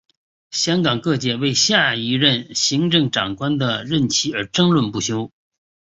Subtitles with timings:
[0.49, 5.31] 香港各界为下一任行政长官的任期而争论不休。